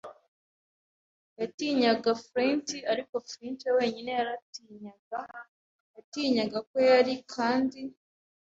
[1.39, 5.19] yatinyaga Flint; ariko Flint we wenyine yarantinyaga.
[5.95, 7.79] Yatinyaga ko yari, kandi